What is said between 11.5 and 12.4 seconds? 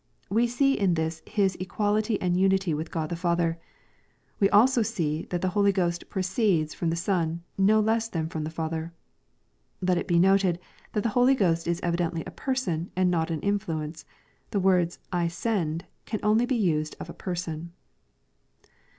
\b evidently a